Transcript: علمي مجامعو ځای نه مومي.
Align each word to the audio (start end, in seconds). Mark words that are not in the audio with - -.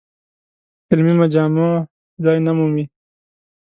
علمي 0.89 1.13
مجامعو 1.21 1.71
ځای 2.23 2.37
نه 2.45 2.51
مومي. 2.57 2.85